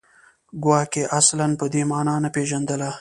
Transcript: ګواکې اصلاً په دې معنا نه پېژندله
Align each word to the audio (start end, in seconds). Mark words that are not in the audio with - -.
ګواکې 0.63 1.03
اصلاً 1.19 1.47
په 1.59 1.65
دې 1.73 1.83
معنا 1.89 2.15
نه 2.23 2.29
پېژندله 2.35 2.89